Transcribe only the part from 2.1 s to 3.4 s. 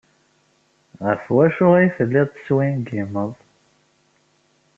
teswingimed?